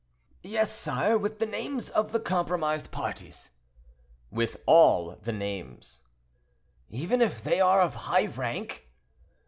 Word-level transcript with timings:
"Yes, 0.41 0.71
sire; 0.75 1.15
with 1.15 1.37
the 1.37 1.45
names 1.45 1.91
of 1.91 2.11
the 2.11 2.19
compromised 2.19 2.89
parties." 2.89 3.51
"With 4.31 4.57
all 4.65 5.15
the 5.21 5.31
names." 5.31 5.99
"Even 6.89 7.21
if 7.21 7.43
they 7.43 7.59
are 7.61 7.81
of 7.81 7.93
high 7.93 8.25
rank?" 8.25 8.89